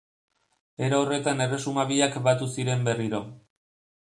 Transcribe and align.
Era 0.87 1.01
horretan 1.01 1.45
erresuma 1.45 1.85
biak 1.91 2.17
batu 2.29 2.51
ziren 2.55 2.85
berriro. 2.89 3.21